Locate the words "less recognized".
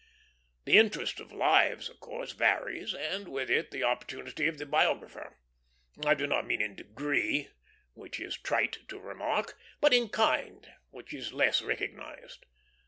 11.33-12.47